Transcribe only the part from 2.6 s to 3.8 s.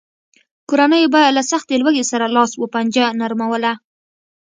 پنجه نرموله.